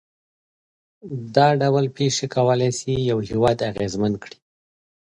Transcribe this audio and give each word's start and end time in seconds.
دا 1.35 1.47
ډول 1.61 1.85
پېښې 1.97 2.25
کولای 2.35 2.71
شي 2.79 2.91
یوازې 2.95 3.07
یو 3.11 3.19
هېواد 3.29 3.57
اغېزمن 3.71 4.13
کړي. 4.23 4.37